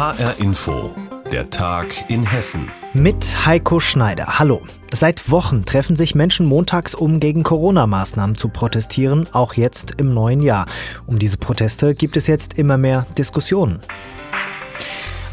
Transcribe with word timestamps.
HR 0.00 0.40
Info, 0.40 0.94
der 1.30 1.50
Tag 1.50 2.10
in 2.10 2.24
Hessen. 2.24 2.70
Mit 2.94 3.44
Heiko 3.44 3.80
Schneider. 3.80 4.38
Hallo. 4.38 4.62
Seit 4.94 5.30
Wochen 5.30 5.62
treffen 5.66 5.94
sich 5.94 6.14
Menschen 6.14 6.46
montags, 6.46 6.94
um 6.94 7.20
gegen 7.20 7.42
Corona-Maßnahmen 7.42 8.34
zu 8.34 8.48
protestieren, 8.48 9.28
auch 9.32 9.52
jetzt 9.52 9.96
im 9.98 10.08
neuen 10.08 10.40
Jahr. 10.40 10.64
Um 11.06 11.18
diese 11.18 11.36
Proteste 11.36 11.94
gibt 11.94 12.16
es 12.16 12.28
jetzt 12.28 12.54
immer 12.54 12.78
mehr 12.78 13.06
Diskussionen. 13.18 13.80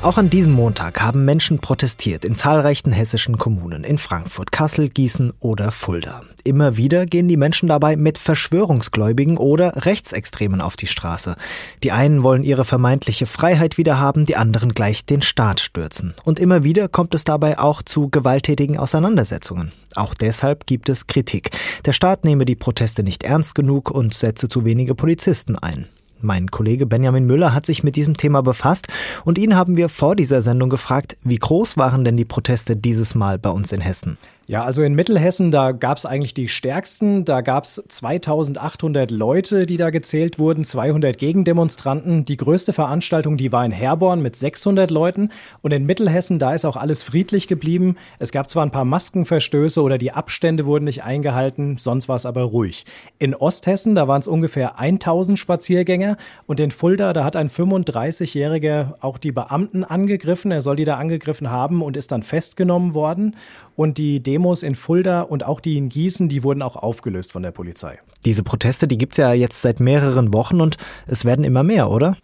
Auch 0.04 0.20
an 0.20 0.30
diesem 0.30 0.54
Montag 0.54 1.02
haben 1.02 1.26
Menschen 1.26 1.58
protestiert 1.58 2.24
in 2.24 2.36
zahlreichen 2.36 2.92
hessischen 2.92 3.40
Kommunen, 3.40 3.84
in 3.84 3.98
Frankfurt, 3.98 4.52
Kassel, 4.52 4.90
Gießen 4.90 5.34
oder 5.40 5.72
Fulda. 5.72 6.22
Immer 6.44 6.78
wieder 6.78 7.08
gehen 7.08 7.28
die 7.28 7.36
Menschen 7.36 7.68
dabei 7.68 7.96
mit 7.96 8.20
Verschwörungsgläubigen 8.20 9.38
oder 9.38 9.86
Rechtsextremen 9.86 10.62
auf 10.62 10.76
die 10.76 10.86
Straße. 10.86 11.36
Die 11.84 11.92
einen 11.92 12.24
wollen 12.24 12.44
ihre 12.44 12.64
vermeintliche 12.64 13.26
Freiheit 13.26 13.80
wieder 13.80 14.00
haben, 14.00 14.28
die 14.28 14.36
anderen 14.36 14.76
gleich 14.76 15.04
den 15.04 15.24
Staat 15.24 15.62
stürzen. 15.62 16.14
Und 16.24 16.40
immer 16.40 16.64
wieder 16.64 16.90
kommt 16.90 17.16
es 17.16 17.24
dabei 17.24 17.58
auch 17.58 17.82
zu 17.82 18.10
gewalttätigen 18.10 18.78
Auseinandersetzungen. 18.78 19.72
Auch 19.96 20.14
deshalb 20.14 20.68
gibt 20.68 20.90
es 20.90 21.08
Kritik. 21.08 21.50
Der 21.86 21.94
Staat 21.94 22.24
nehme 22.24 22.46
die 22.46 22.56
Proteste 22.56 23.02
nicht 23.02 23.24
ernst 23.24 23.56
genug 23.56 23.90
und 23.90 24.14
setze 24.14 24.48
zu 24.48 24.64
wenige 24.64 24.94
Polizisten 24.94 25.58
ein. 25.58 25.88
Mein 26.20 26.50
Kollege 26.50 26.86
Benjamin 26.86 27.26
Müller 27.26 27.54
hat 27.54 27.66
sich 27.66 27.84
mit 27.84 27.96
diesem 27.96 28.18
Thema 28.18 28.42
befasst 28.42 28.88
und 29.24 29.38
ihn 29.38 29.56
haben 29.56 29.78
wir 29.78 29.88
vor 29.88 30.16
dieser 30.16 30.42
Sendung 30.42 30.70
gefragt, 30.70 31.18
wie 31.24 31.38
groß 31.38 31.78
waren 31.78 32.04
denn 32.04 32.18
die 32.18 32.26
Proteste 32.26 32.76
dieses 32.76 33.14
Mal 33.14 33.38
bei 33.38 33.50
uns 33.50 33.72
in 33.72 33.82
Hessen? 33.82 34.18
Ja, 34.50 34.64
also 34.64 34.82
in 34.82 34.96
Mittelhessen, 34.96 35.52
da 35.52 35.74
gab 35.74 35.98
es 35.98 36.06
eigentlich 36.06 36.34
die 36.34 36.48
stärksten. 36.48 37.26
Da 37.26 37.42
gab 37.42 37.66
es 37.66 37.84
2800 37.86 39.12
Leute, 39.12 39.66
die 39.66 39.76
da 39.76 39.90
gezählt 39.90 40.40
wurden, 40.40 40.64
200 40.64 41.18
Gegendemonstranten. 41.18 42.24
Die 42.24 42.38
größte 42.38 42.72
Veranstaltung, 42.72 43.36
die 43.36 43.52
war 43.52 43.66
in 43.66 43.74
Herborn 43.74 44.22
mit 44.22 44.38
600 44.38 44.90
Leuten. 44.90 45.32
Und 45.64 45.74
in 45.74 45.86
Mittelhessen, 45.86 46.40
da 46.40 46.54
ist 46.54 46.64
auch 46.64 46.78
alles 46.78 47.04
friedlich 47.04 47.50
geblieben. 47.50 47.98
Es 48.20 48.32
gab 48.32 48.50
zwar 48.50 48.66
ein 48.66 48.72
paar 48.72 48.86
Maskenverstöße 48.86 49.82
oder 49.82 49.98
die 49.98 50.14
Abstände 50.14 50.66
wurden 50.66 50.86
nicht 50.86 51.04
eingehalten, 51.04 51.76
sonst 51.76 52.08
war 52.08 52.16
es 52.16 52.26
aber 52.26 52.44
ruhig. 52.44 52.86
In 53.20 53.36
Osthessen, 53.36 53.96
da 53.96 54.08
waren 54.08 54.22
es 54.22 54.30
ungefähr 54.30 54.80
1000 54.80 55.38
Spaziergänger. 55.38 56.16
Und 56.46 56.62
in 56.62 56.72
Fulda, 56.72 57.12
da 57.12 57.26
hat 57.26 57.36
ein 57.36 57.50
35-Jähriger 57.50 58.94
auch 59.02 59.18
die 59.18 59.34
Beamten 59.34 59.84
angegriffen. 59.84 60.52
Er 60.52 60.62
soll 60.62 60.78
die 60.78 60.86
da 60.86 60.96
angegriffen 60.96 61.52
haben 61.52 61.82
und 61.82 61.98
ist 61.98 62.14
dann 62.14 62.24
festgenommen 62.24 62.94
worden. 62.94 63.36
Und 63.76 64.00
die 64.00 64.24
Demos 64.38 64.62
in 64.62 64.76
Fulda 64.76 65.22
und 65.22 65.44
auch 65.44 65.60
die 65.60 65.78
in 65.78 65.90
Gießen, 65.90 66.30
die 66.30 66.44
wurden 66.44 66.62
auch 66.62 66.76
aufgelöst 66.76 67.32
von 67.32 67.42
der 67.42 67.50
Polizei. 67.50 67.98
Diese 68.24 68.44
Proteste, 68.44 68.88
die 68.88 69.00
gibt 69.00 69.14
es 69.14 69.18
ja 69.18 69.34
jetzt 69.34 69.64
seit 69.64 69.80
mehreren 69.80 70.32
Wochen 70.32 70.62
und 70.62 70.78
es 71.08 71.26
werden 71.26 71.44
immer 71.44 71.64
mehr, 71.64 71.90
oder? 71.90 72.18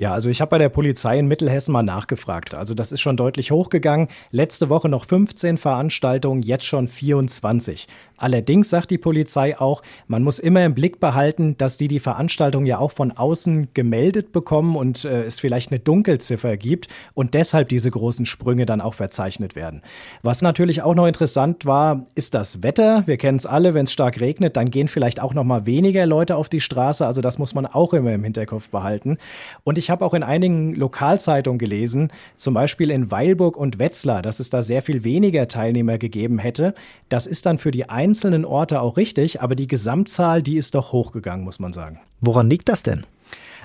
Ja, 0.00 0.12
also 0.12 0.28
ich 0.28 0.40
habe 0.40 0.50
bei 0.50 0.58
der 0.58 0.68
Polizei 0.68 1.18
in 1.18 1.26
Mittelhessen 1.26 1.72
mal 1.72 1.82
nachgefragt. 1.82 2.54
Also 2.54 2.72
das 2.72 2.92
ist 2.92 3.00
schon 3.00 3.16
deutlich 3.16 3.50
hochgegangen. 3.50 4.06
Letzte 4.30 4.68
Woche 4.68 4.88
noch 4.88 5.04
15 5.06 5.58
Veranstaltungen, 5.58 6.40
jetzt 6.40 6.66
schon 6.66 6.86
24. 6.86 7.88
Allerdings 8.16 8.70
sagt 8.70 8.92
die 8.92 8.98
Polizei 8.98 9.58
auch, 9.58 9.82
man 10.06 10.22
muss 10.22 10.38
immer 10.38 10.64
im 10.64 10.76
Blick 10.76 11.00
behalten, 11.00 11.56
dass 11.58 11.78
die 11.78 11.88
die 11.88 11.98
Veranstaltung 11.98 12.64
ja 12.64 12.78
auch 12.78 12.92
von 12.92 13.10
außen 13.10 13.70
gemeldet 13.74 14.30
bekommen 14.30 14.76
und 14.76 15.04
äh, 15.04 15.24
es 15.24 15.40
vielleicht 15.40 15.72
eine 15.72 15.80
Dunkelziffer 15.80 16.56
gibt 16.56 16.86
und 17.14 17.34
deshalb 17.34 17.68
diese 17.68 17.90
großen 17.90 18.24
Sprünge 18.24 18.66
dann 18.66 18.80
auch 18.80 18.94
verzeichnet 18.94 19.56
werden. 19.56 19.82
Was 20.22 20.42
natürlich 20.42 20.82
auch 20.82 20.94
noch 20.94 21.08
interessant 21.08 21.66
war, 21.66 22.06
ist 22.14 22.34
das 22.34 22.62
Wetter. 22.62 23.02
Wir 23.06 23.16
kennen 23.16 23.38
es 23.38 23.46
alle, 23.46 23.74
wenn 23.74 23.86
es 23.86 23.92
stark 23.92 24.20
regnet, 24.20 24.56
dann 24.56 24.70
gehen 24.70 24.86
vielleicht 24.86 25.18
auch 25.18 25.34
noch 25.34 25.42
mal 25.42 25.66
weniger 25.66 26.06
Leute 26.06 26.36
auf 26.36 26.48
die 26.48 26.60
Straße. 26.60 27.04
Also 27.04 27.20
das 27.20 27.38
muss 27.38 27.52
man 27.52 27.66
auch 27.66 27.94
immer 27.94 28.12
im 28.12 28.22
Hinterkopf 28.22 28.68
behalten. 28.68 29.18
Und 29.64 29.76
ich 29.76 29.87
ich 29.88 29.90
habe 29.90 30.04
auch 30.04 30.12
in 30.12 30.22
einigen 30.22 30.74
Lokalzeitungen 30.74 31.58
gelesen, 31.58 32.12
zum 32.36 32.52
Beispiel 32.52 32.90
in 32.90 33.10
Weilburg 33.10 33.56
und 33.56 33.78
Wetzlar, 33.78 34.20
dass 34.20 34.38
es 34.38 34.50
da 34.50 34.60
sehr 34.60 34.82
viel 34.82 35.02
weniger 35.02 35.48
Teilnehmer 35.48 35.96
gegeben 35.96 36.38
hätte. 36.38 36.74
Das 37.08 37.26
ist 37.26 37.46
dann 37.46 37.56
für 37.56 37.70
die 37.70 37.88
einzelnen 37.88 38.44
Orte 38.44 38.82
auch 38.82 38.98
richtig, 38.98 39.40
aber 39.40 39.54
die 39.54 39.66
Gesamtzahl, 39.66 40.42
die 40.42 40.58
ist 40.58 40.74
doch 40.74 40.92
hochgegangen, 40.92 41.42
muss 41.42 41.58
man 41.58 41.72
sagen. 41.72 42.00
Woran 42.20 42.50
liegt 42.50 42.68
das 42.68 42.82
denn? 42.82 43.06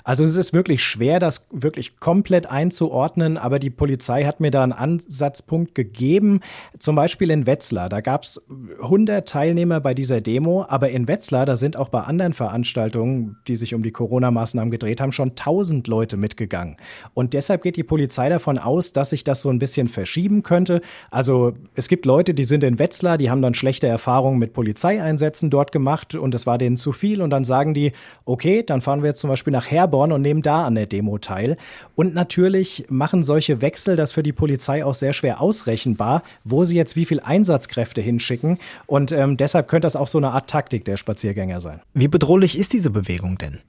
Also 0.03 0.25
es 0.25 0.36
ist 0.36 0.52
wirklich 0.52 0.84
schwer, 0.84 1.19
das 1.19 1.47
wirklich 1.50 1.97
komplett 1.97 2.47
einzuordnen, 2.47 3.38
aber 3.38 3.58
die 3.58 3.69
Polizei 3.69 4.25
hat 4.25 4.41
mir 4.41 4.52
da 4.52 4.64
einen 4.64 4.74
Ansatzpunkt 4.74 5.75
gegeben. 5.75 6.41
Zum 6.78 6.96
Beispiel 6.96 7.31
in 7.31 7.47
Wetzlar, 7.47 7.88
da 7.88 8.02
gab 8.02 8.24
es 8.24 8.46
100 8.81 9.28
Teilnehmer 9.28 9.80
bei 9.80 9.94
dieser 9.94 10.19
Demo, 10.19 10.66
aber 10.68 10.90
in 10.90 11.08
Wetzlar, 11.08 11.46
da 11.46 11.56
sind 11.56 11.78
auch 11.78 11.88
bei 11.88 12.02
anderen 12.02 12.34
Veranstaltungen, 12.34 13.38
die 13.47 13.56
sich 13.56 13.74
um 13.74 13.81
die 13.81 13.92
Corona-Maßnahmen 13.92 14.72
gedreht 14.72 15.00
haben, 15.00 15.13
schon 15.13 15.30
1000 15.30 15.88
Leute 15.88 16.18
mitgegangen. 16.18 16.75
Und 17.13 17.34
deshalb 17.34 17.62
geht 17.63 17.78
die 17.78 17.84
Polizei 17.84 18.28
davon 18.28 18.58
aus, 18.58 18.92
dass 18.92 19.12
sich 19.12 19.24
das 19.24 19.42
so 19.42 19.50
ein 19.50 19.59
bisschen 19.59 19.88
verschieben 19.88 20.44
könnte. 20.44 20.81
Also 21.12 21.53
es 21.75 21.88
gibt 21.88 22.06
Leute, 22.06 22.34
die 22.34 22.44
sind 22.44 22.66
in 22.66 22.78
Wetzlar, 22.78 23.18
die 23.18 23.30
haben 23.30 23.42
dann 23.42 23.53
schlechte 23.53 23.88
Erfahrungen 23.88 24.38
mit 24.38 24.52
Polizeieinsätzen 24.52 25.50
dort 25.50 25.72
gemacht 25.72 26.16
und 26.16 26.36
es 26.36 26.46
war 26.46 26.58
denen 26.58 26.75
zu 26.75 26.92
viel 26.92 27.22
und 27.22 27.30
dann 27.30 27.46
sagen 27.46 27.74
die, 27.74 27.94
okay, 28.25 28.63
dann 28.63 28.81
fahren 28.81 29.02
wir 29.02 29.09
jetzt 29.09 29.22
zum 29.22 29.30
Beispiel 29.30 29.53
nach 29.53 29.72
Herborn 29.72 29.93
Paderborn 29.94 30.12
und 30.12 30.22
nehmen 30.22 30.42
da 30.42 30.66
an 30.66 30.76
der 30.76 30.88
Demo 30.88 31.18
teil. 31.20 31.58
Und 31.96 32.14
natürlich 32.16 32.86
machen 32.90 33.24
solche 33.24 33.62
Wechsel 33.62 33.96
das 33.96 34.12
für 34.12 34.24
die 34.24 34.34
Polizei 34.34 34.84
auch 34.84 34.96
sehr 34.96 35.14
schwer 35.14 35.40
ausrechenbar, 35.40 36.24
wo 36.44 36.64
sie 36.64 36.76
jetzt 36.76 36.96
wie 36.96 37.06
viel 37.06 37.20
Einsatzkräfte 37.20 38.02
hinschicken. 38.02 38.58
Und 38.88 39.12
ähm, 39.12 39.38
deshalb 39.38 39.68
könnte 39.68 39.86
das 39.86 39.96
auch 39.96 40.08
so 40.08 40.18
eine 40.18 40.31
Art 40.31 40.50
Taktik 40.50 40.86
der 40.86 40.98
Spaziergänger 40.98 41.62
sein. 41.62 41.80
Wie 41.94 42.08
bedrohlich 42.08 42.58
ist 42.58 42.74
diese 42.74 42.90
Bewegung 42.90 43.38
denn? 43.38 43.59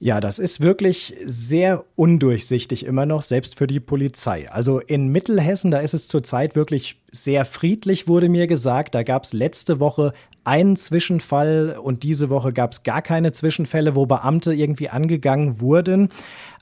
Ja, 0.00 0.20
das 0.20 0.38
ist 0.38 0.60
wirklich 0.60 1.16
sehr 1.24 1.84
undurchsichtig 1.96 2.86
immer 2.86 3.04
noch, 3.04 3.22
selbst 3.22 3.58
für 3.58 3.66
die 3.66 3.80
Polizei. 3.80 4.48
Also 4.48 4.78
in 4.78 5.08
Mittelhessen, 5.08 5.72
da 5.72 5.78
ist 5.78 5.92
es 5.92 6.06
zurzeit 6.06 6.54
wirklich 6.54 7.02
sehr 7.10 7.44
friedlich, 7.44 8.06
wurde 8.06 8.28
mir 8.28 8.46
gesagt. 8.46 8.94
Da 8.94 9.02
gab 9.02 9.24
es 9.24 9.32
letzte 9.32 9.80
Woche 9.80 10.12
einen 10.44 10.76
Zwischenfall 10.76 11.78
und 11.82 12.04
diese 12.04 12.30
Woche 12.30 12.52
gab 12.52 12.72
es 12.72 12.84
gar 12.84 13.02
keine 13.02 13.32
Zwischenfälle, 13.32 13.96
wo 13.96 14.06
Beamte 14.06 14.54
irgendwie 14.54 14.88
angegangen 14.88 15.60
wurden. 15.60 16.10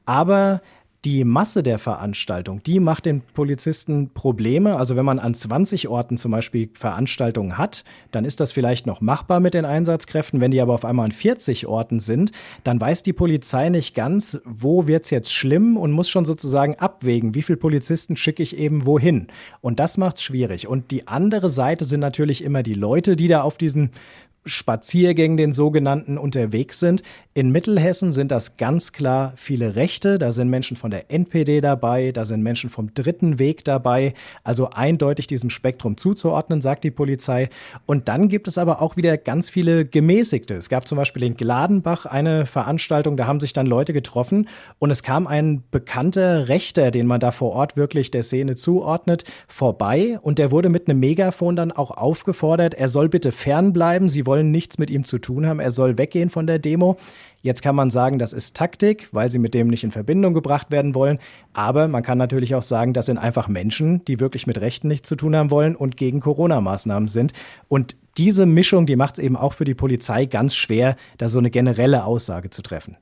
Aber 0.06 0.62
die 1.06 1.22
Masse 1.22 1.62
der 1.62 1.78
Veranstaltung, 1.78 2.64
die 2.64 2.80
macht 2.80 3.06
den 3.06 3.20
Polizisten 3.20 4.10
Probleme. 4.12 4.76
Also 4.76 4.96
wenn 4.96 5.04
man 5.04 5.20
an 5.20 5.34
20 5.34 5.86
Orten 5.86 6.16
zum 6.16 6.32
Beispiel 6.32 6.68
Veranstaltungen 6.74 7.56
hat, 7.56 7.84
dann 8.10 8.24
ist 8.24 8.40
das 8.40 8.50
vielleicht 8.50 8.88
noch 8.88 9.00
machbar 9.00 9.38
mit 9.38 9.54
den 9.54 9.64
Einsatzkräften. 9.64 10.40
Wenn 10.40 10.50
die 10.50 10.60
aber 10.60 10.74
auf 10.74 10.84
einmal 10.84 11.04
an 11.04 11.12
40 11.12 11.68
Orten 11.68 12.00
sind, 12.00 12.32
dann 12.64 12.80
weiß 12.80 13.04
die 13.04 13.12
Polizei 13.12 13.68
nicht 13.68 13.94
ganz, 13.94 14.40
wo 14.44 14.88
wird 14.88 15.04
es 15.04 15.10
jetzt 15.10 15.32
schlimm 15.32 15.76
und 15.76 15.92
muss 15.92 16.08
schon 16.08 16.24
sozusagen 16.24 16.74
abwägen, 16.74 17.36
wie 17.36 17.42
viele 17.42 17.56
Polizisten 17.56 18.16
schicke 18.16 18.42
ich 18.42 18.58
eben 18.58 18.84
wohin. 18.84 19.28
Und 19.60 19.78
das 19.78 19.98
macht 19.98 20.16
es 20.16 20.24
schwierig. 20.24 20.66
Und 20.66 20.90
die 20.90 21.06
andere 21.06 21.50
Seite 21.50 21.84
sind 21.84 22.00
natürlich 22.00 22.42
immer 22.42 22.64
die 22.64 22.74
Leute, 22.74 23.14
die 23.14 23.28
da 23.28 23.42
auf 23.42 23.58
diesen 23.58 23.92
Spaziergängen, 24.46 25.36
den 25.36 25.52
sogenannten, 25.52 26.18
unterwegs 26.18 26.80
sind. 26.80 27.02
In 27.34 27.50
Mittelhessen 27.50 28.12
sind 28.12 28.30
das 28.30 28.56
ganz 28.56 28.92
klar 28.92 29.32
viele 29.36 29.76
Rechte. 29.76 30.18
Da 30.18 30.32
sind 30.32 30.48
Menschen 30.48 30.76
von 30.76 30.90
der 30.90 31.10
NPD 31.10 31.60
dabei, 31.60 32.12
da 32.12 32.24
sind 32.24 32.42
Menschen 32.42 32.70
vom 32.70 32.94
dritten 32.94 33.38
Weg 33.38 33.64
dabei. 33.64 34.14
Also 34.44 34.70
eindeutig 34.70 35.26
diesem 35.26 35.50
Spektrum 35.50 35.96
zuzuordnen, 35.96 36.62
sagt 36.62 36.84
die 36.84 36.90
Polizei. 36.90 37.50
Und 37.84 38.08
dann 38.08 38.28
gibt 38.28 38.48
es 38.48 38.56
aber 38.56 38.80
auch 38.80 38.96
wieder 38.96 39.18
ganz 39.18 39.50
viele 39.50 39.84
Gemäßigte. 39.84 40.54
Es 40.54 40.68
gab 40.68 40.86
zum 40.88 40.96
Beispiel 40.96 41.24
in 41.24 41.34
Gladenbach 41.34 42.06
eine 42.06 42.46
Veranstaltung, 42.46 43.16
da 43.16 43.26
haben 43.26 43.40
sich 43.40 43.52
dann 43.52 43.66
Leute 43.66 43.92
getroffen 43.92 44.48
und 44.78 44.90
es 44.90 45.02
kam 45.02 45.26
ein 45.26 45.62
bekannter 45.70 46.48
Rechter, 46.48 46.90
den 46.90 47.06
man 47.06 47.20
da 47.20 47.32
vor 47.32 47.52
Ort 47.52 47.76
wirklich 47.76 48.10
der 48.10 48.22
Szene 48.22 48.54
zuordnet, 48.54 49.24
vorbei 49.48 50.18
und 50.22 50.38
der 50.38 50.50
wurde 50.50 50.68
mit 50.68 50.88
einem 50.88 51.00
Megafon 51.00 51.56
dann 51.56 51.72
auch 51.72 51.90
aufgefordert, 51.90 52.74
er 52.74 52.88
soll 52.88 53.08
bitte 53.08 53.32
fernbleiben. 53.32 54.08
Sie 54.08 54.26
wollen 54.26 54.35
wollen 54.36 54.50
nichts 54.50 54.76
mit 54.76 54.90
ihm 54.90 55.04
zu 55.04 55.18
tun 55.18 55.46
haben. 55.46 55.60
Er 55.60 55.70
soll 55.70 55.96
weggehen 55.96 56.28
von 56.28 56.46
der 56.46 56.58
Demo. 56.58 56.98
Jetzt 57.40 57.62
kann 57.62 57.74
man 57.74 57.90
sagen, 57.90 58.18
das 58.18 58.34
ist 58.34 58.54
Taktik, 58.54 59.08
weil 59.12 59.30
sie 59.30 59.38
mit 59.38 59.54
dem 59.54 59.68
nicht 59.68 59.82
in 59.82 59.92
Verbindung 59.92 60.34
gebracht 60.34 60.70
werden 60.70 60.94
wollen. 60.94 61.18
Aber 61.54 61.88
man 61.88 62.02
kann 62.02 62.18
natürlich 62.18 62.54
auch 62.54 62.62
sagen, 62.62 62.92
das 62.92 63.06
sind 63.06 63.16
einfach 63.16 63.48
Menschen, 63.48 64.04
die 64.04 64.20
wirklich 64.20 64.46
mit 64.46 64.60
Rechten 64.60 64.88
nichts 64.88 65.08
zu 65.08 65.16
tun 65.16 65.34
haben 65.34 65.50
wollen 65.50 65.74
und 65.74 65.96
gegen 65.96 66.20
Corona-Maßnahmen 66.20 67.08
sind. 67.08 67.32
Und 67.68 67.96
diese 68.18 68.44
Mischung, 68.44 68.84
die 68.84 68.96
macht 68.96 69.18
es 69.18 69.24
eben 69.24 69.36
auch 69.36 69.54
für 69.54 69.64
die 69.64 69.74
Polizei 69.74 70.26
ganz 70.26 70.54
schwer, 70.54 70.96
da 71.16 71.28
so 71.28 71.38
eine 71.38 71.50
generelle 71.50 72.04
Aussage 72.04 72.50
zu 72.50 72.60
treffen 72.60 72.98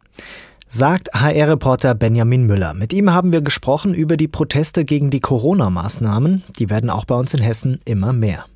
sagt 0.66 1.10
HR-Reporter 1.14 1.94
Benjamin 1.94 2.46
Müller. 2.46 2.75
Mit 2.75 2.92
ihm 2.92 3.12
haben 3.12 3.32
wir 3.32 3.42
gesprochen 3.42 3.94
über 3.94 4.16
die 4.16 4.26
Proteste 4.26 4.84
gegen 4.84 5.08
die 5.10 5.20
Corona-Maßnahmen. 5.20 6.42
Die 6.58 6.69
werden 6.69 6.90
auch 6.90 7.04
bei 7.04 7.14
uns 7.14 7.32
in 7.32 7.40
Hessen 7.40 7.78
immer 7.84 8.12
mehr. 8.12 8.46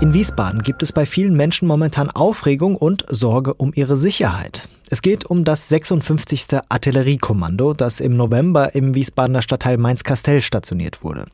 In 0.00 0.14
Wiesbaden 0.14 0.62
gibt 0.62 0.82
es 0.82 0.94
bei 0.94 1.04
vielen 1.04 1.34
Menschen 1.34 1.68
momentan 1.68 2.10
Aufregung 2.10 2.74
und 2.74 3.04
Sorge 3.10 3.52
um 3.52 3.72
ihre 3.74 3.98
Sicherheit. 3.98 4.66
Es 4.88 5.02
geht 5.02 5.26
um 5.26 5.44
das 5.44 5.68
56. 5.68 6.46
Artilleriekommando, 6.70 7.74
das 7.74 8.00
im 8.00 8.16
November 8.16 8.74
im 8.74 8.94
Wiesbadener 8.94 9.42
Stadtteil 9.42 9.76
Mainz-Kastell 9.76 10.40
stationiert 10.40 11.04
wurde. 11.04 11.26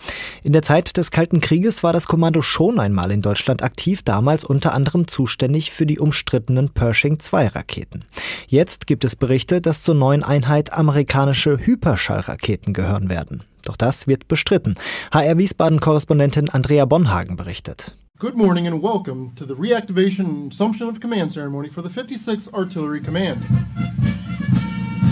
In 0.42 0.52
der 0.52 0.62
Zeit 0.62 0.96
des 0.96 1.12
Kalten 1.12 1.40
Krieges 1.40 1.84
war 1.84 1.92
das 1.92 2.08
Kommando 2.08 2.42
schon 2.42 2.80
einmal 2.80 3.12
in 3.12 3.22
Deutschland 3.22 3.62
aktiv, 3.62 4.02
damals 4.02 4.42
unter 4.42 4.74
anderem 4.74 5.06
zuständig 5.06 5.70
für 5.70 5.86
die 5.86 6.00
umstrittenen 6.00 6.70
Pershing-2-Raketen. 6.70 8.04
Jetzt 8.48 8.88
gibt 8.88 9.04
es 9.04 9.14
Berichte, 9.14 9.60
dass 9.60 9.84
zur 9.84 9.94
neuen 9.94 10.24
Einheit 10.24 10.72
amerikanische 10.72 11.56
Hyperschallraketen 11.64 12.74
gehören 12.74 13.08
werden. 13.08 13.44
Doch 13.62 13.76
das 13.76 14.08
wird 14.08 14.26
bestritten. 14.26 14.74
HR 15.12 15.38
Wiesbaden-Korrespondentin 15.38 16.50
Andrea 16.50 16.84
Bonhagen 16.84 17.36
berichtet. 17.36 17.96
Good 18.18 18.34
morning 18.34 18.66
and 18.66 18.82
welcome 18.82 19.32
to 19.34 19.44
the 19.44 19.54
reactivation 19.54 20.20
and 20.20 20.50
assumption 20.50 20.88
of 20.88 21.00
command 21.00 21.30
ceremony 21.32 21.68
for 21.68 21.82
the 21.82 21.90
56th 21.90 22.50
Artillery 22.54 23.02
Command. 23.02 23.42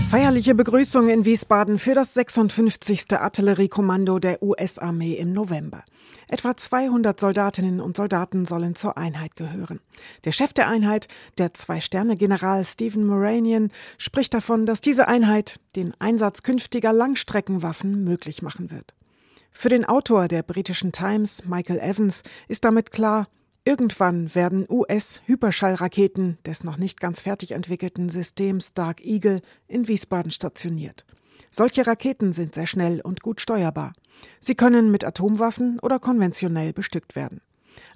Feierliche 0.08 0.54
Begrüßung 0.54 1.10
in 1.10 1.26
Wiesbaden 1.26 1.78
für 1.78 1.94
das 1.94 2.14
56. 2.14 3.12
Artilleriekommando 3.12 4.18
der 4.18 4.42
US-Armee 4.42 5.16
im 5.16 5.32
November. 5.32 5.84
Etwa 6.28 6.56
200 6.56 7.20
Soldatinnen 7.20 7.82
und 7.82 7.98
Soldaten 7.98 8.46
sollen 8.46 8.74
zur 8.74 8.96
Einheit 8.96 9.36
gehören. 9.36 9.80
Der 10.24 10.32
Chef 10.32 10.54
der 10.54 10.70
Einheit, 10.70 11.06
der 11.36 11.52
Zwei-Sterne-General 11.52 12.64
Stephen 12.64 13.04
Moranian, 13.04 13.70
spricht 13.98 14.32
davon, 14.32 14.64
dass 14.64 14.80
diese 14.80 15.08
Einheit 15.08 15.60
den 15.76 15.92
Einsatz 15.98 16.42
künftiger 16.42 16.94
Langstreckenwaffen 16.94 18.02
möglich 18.02 18.40
machen 18.40 18.70
wird. 18.70 18.94
Für 19.56 19.68
den 19.70 19.86
Autor 19.86 20.28
der 20.28 20.42
britischen 20.42 20.92
Times, 20.92 21.44
Michael 21.46 21.78
Evans, 21.78 22.22
ist 22.48 22.64
damit 22.64 22.90
klar, 22.90 23.28
irgendwann 23.64 24.34
werden 24.34 24.66
US-Hyperschallraketen 24.68 26.36
des 26.44 26.64
noch 26.64 26.76
nicht 26.76 27.00
ganz 27.00 27.20
fertig 27.20 27.52
entwickelten 27.52 28.10
Systems 28.10 28.74
Dark 28.74 29.02
Eagle 29.02 29.40
in 29.66 29.88
Wiesbaden 29.88 30.32
stationiert. 30.32 31.06
Solche 31.50 31.86
Raketen 31.86 32.32
sind 32.32 32.54
sehr 32.54 32.66
schnell 32.66 33.00
und 33.00 33.22
gut 33.22 33.40
steuerbar. 33.40 33.92
Sie 34.40 34.56
können 34.56 34.90
mit 34.90 35.04
Atomwaffen 35.04 35.78
oder 35.78 36.00
konventionell 36.00 36.72
bestückt 36.72 37.14
werden. 37.14 37.40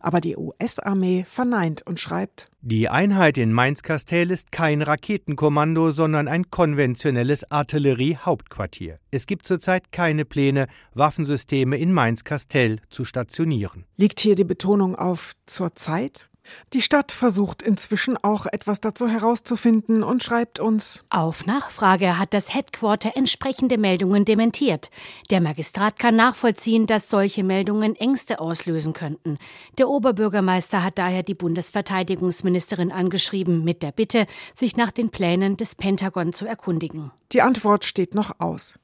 Aber 0.01 0.21
die 0.21 0.37
US-Armee 0.37 1.25
verneint 1.29 1.87
und 1.87 2.01
schreibt, 2.01 2.49
die 2.61 2.89
Einheit 2.89 3.39
in 3.39 3.53
Mainz-Kastell 3.53 4.33
ist 4.33 4.51
kein 4.51 4.83
Raketenkommando, 4.83 5.93
sondern 5.93 6.27
ein 6.27 6.51
konventionelles 6.51 7.49
Artilleriehauptquartier. 7.51 8.99
Es 9.13 9.27
gibt 9.27 9.47
zurzeit 9.47 9.93
keine 9.93 10.25
Pläne, 10.25 10.67
Waffensysteme 10.93 11.79
in 11.79 11.93
Mainz-Kastell 11.93 12.81
zu 12.91 13.05
stationieren. 13.05 13.85
Liegt 13.97 14.19
hier 14.19 14.35
die 14.35 14.45
Betonung 14.45 14.97
auf 14.97 15.35
zurzeit? 15.47 16.28
Die 16.73 16.83
Stadt 16.83 17.12
versucht 17.12 17.62
inzwischen 17.62 18.17
auch 18.17 18.47
etwas 18.47 18.81
dazu 18.81 19.09
herauszufinden 19.09 20.03
und 20.03 20.23
schreibt 20.23 20.61
uns 20.61 21.05
Auf 21.11 21.47
Nachfrage 21.47 22.19
hat 22.19 22.35
das 22.35 22.55
Headquarter 22.55 23.17
entsprechende 23.17 23.79
Meldungen 23.79 24.25
dementiert. 24.25 24.91
Der 25.31 25.41
Magistrat 25.41 25.99
kann 25.99 26.17
nachvollziehen, 26.17 26.87
dass 26.87 27.09
solche 27.09 27.45
Meldungen 27.45 27.97
Ängste 27.97 28.41
auslösen 28.41 28.93
könnten. 28.93 29.39
Der 29.79 29.89
Oberbürgermeister 29.89 30.83
hat 30.83 30.99
daher 30.99 31.23
die 31.23 31.35
Bundesverteidigungsministerin 31.35 32.93
angeschrieben 32.93 33.65
mit 33.65 33.83
der 33.83 33.93
Bitte, 33.93 34.27
sich 34.55 34.77
nach 34.77 34.91
den 34.91 35.11
Plänen 35.11 35.56
des 35.56 35.75
Pentagon 35.75 36.33
zu 36.33 36.47
erkundigen. 36.47 37.11
Die 37.33 37.43
Antwort 37.43 37.85
steht 37.85 38.15
noch 38.15 38.41
aus. 38.41 38.79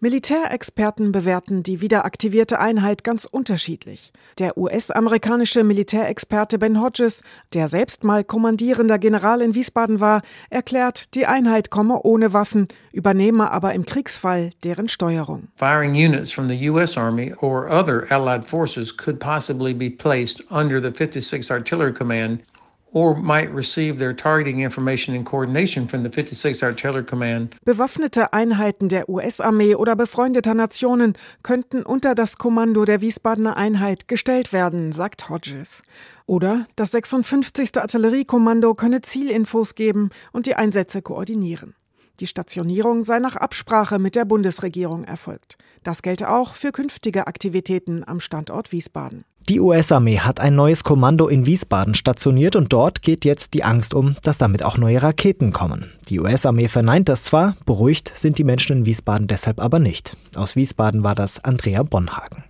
Militärexperten 0.00 1.10
bewerten 1.10 1.64
die 1.64 1.80
wiederaktivierte 1.80 2.60
Einheit 2.60 3.02
ganz 3.02 3.24
unterschiedlich. 3.24 4.12
Der 4.38 4.56
US-amerikanische 4.56 5.64
Militärexperte 5.64 6.56
Ben 6.60 6.80
Hodges, 6.80 7.22
der 7.52 7.66
selbst 7.66 8.04
mal 8.04 8.22
kommandierender 8.22 9.00
General 9.00 9.40
in 9.40 9.56
Wiesbaden 9.56 9.98
war, 9.98 10.22
erklärt, 10.50 11.16
die 11.16 11.26
Einheit 11.26 11.70
komme 11.70 12.00
ohne 12.02 12.32
Waffen, 12.32 12.68
übernehme 12.92 13.50
aber 13.50 13.74
im 13.74 13.86
Kriegsfall 13.86 14.50
deren 14.62 14.86
Steuerung. 14.86 15.48
Firing 15.56 15.94
units 15.94 16.30
from 16.30 16.48
the 16.48 16.70
US 16.70 16.96
Army 16.96 17.34
or 17.40 17.68
other 17.68 18.06
allied 18.10 18.44
forces 18.44 18.96
could 18.96 19.18
possibly 19.18 19.74
be 19.74 19.90
placed 19.90 20.44
under 20.48 20.80
the 20.80 20.90
56th 20.90 21.50
Artillery 21.50 21.92
Command 21.92 22.44
or 22.92 23.16
might 23.16 23.54
receive 23.54 23.98
their 23.98 24.14
targeting 24.14 24.60
information 24.60 25.14
in 25.14 25.24
coordination 25.24 25.88
from 25.88 26.02
the 26.02 26.08
56th 26.08 26.62
Artillery 26.62 27.04
Command. 27.04 27.54
Bewaffnete 27.64 28.32
Einheiten 28.32 28.88
der 28.88 29.08
US-Armee 29.08 29.74
oder 29.74 29.96
befreundeter 29.96 30.54
Nationen 30.54 31.14
könnten 31.42 31.82
unter 31.82 32.14
das 32.14 32.38
Kommando 32.38 32.84
der 32.84 33.00
Wiesbadener 33.00 33.56
Einheit 33.56 34.08
gestellt 34.08 34.52
werden, 34.52 34.92
sagt 34.92 35.28
Hodges. 35.28 35.82
Oder 36.26 36.66
das 36.76 36.90
56. 36.90 37.76
Artilleriekommando 37.78 38.74
könne 38.74 39.00
Zielinfos 39.00 39.74
geben 39.74 40.10
und 40.32 40.46
die 40.46 40.54
Einsätze 40.54 41.02
koordinieren. 41.02 41.74
Die 42.20 42.26
Stationierung 42.26 43.04
sei 43.04 43.20
nach 43.20 43.36
Absprache 43.36 43.98
mit 43.98 44.16
der 44.16 44.24
Bundesregierung 44.24 45.04
erfolgt. 45.04 45.56
Das 45.84 46.02
gelte 46.02 46.30
auch 46.30 46.54
für 46.54 46.72
künftige 46.72 47.28
Aktivitäten 47.28 48.02
am 48.04 48.18
Standort 48.18 48.72
Wiesbaden. 48.72 49.24
Die 49.48 49.60
US-Armee 49.60 50.18
hat 50.18 50.40
ein 50.40 50.54
neues 50.54 50.84
Kommando 50.84 51.26
in 51.26 51.46
Wiesbaden 51.46 51.94
stationiert 51.94 52.54
und 52.54 52.70
dort 52.70 53.00
geht 53.00 53.24
jetzt 53.24 53.54
die 53.54 53.64
Angst 53.64 53.94
um, 53.94 54.14
dass 54.22 54.36
damit 54.36 54.62
auch 54.62 54.76
neue 54.76 55.02
Raketen 55.02 55.54
kommen. 55.54 55.90
Die 56.10 56.20
US-Armee 56.20 56.68
verneint 56.68 57.08
das 57.08 57.24
zwar, 57.24 57.56
beruhigt 57.64 58.12
sind 58.14 58.36
die 58.36 58.44
Menschen 58.44 58.78
in 58.78 58.86
Wiesbaden 58.86 59.26
deshalb 59.26 59.58
aber 59.58 59.78
nicht. 59.78 60.18
Aus 60.36 60.54
Wiesbaden 60.54 61.02
war 61.02 61.14
das 61.14 61.42
Andrea 61.42 61.82
Bonhagen. 61.82 62.44